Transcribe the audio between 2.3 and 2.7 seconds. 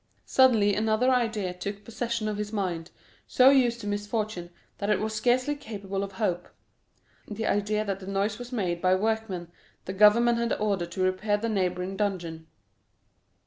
his